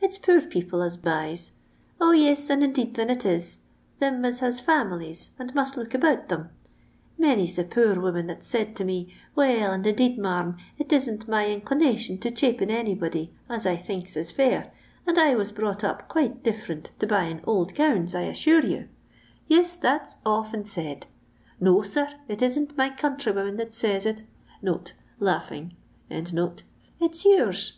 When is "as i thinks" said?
13.50-14.16